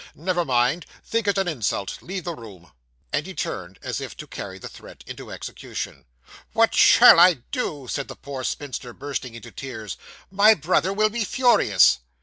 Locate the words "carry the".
4.25-4.67